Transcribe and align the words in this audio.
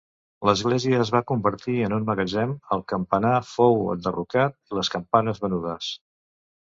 L'església 0.47 0.99
es 1.01 1.09
va 1.15 1.19
convertir 1.31 1.75
en 1.87 1.93
un 1.97 2.07
magatzem, 2.07 2.55
el 2.77 2.81
campanar 2.93 3.33
fou 3.49 3.77
enderrocat 3.97 4.57
i 4.73 4.79
les 4.79 4.89
campanes 4.95 5.43
venudes. 5.45 5.91